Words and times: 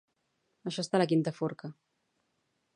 Això 0.71 0.85
està 0.85 0.99
a 0.99 1.03
la 1.03 1.07
quinta 1.13 1.35
forca 1.43 1.73